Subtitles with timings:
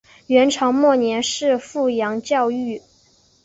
[0.25, 2.81] 元朝末年是富阳教谕。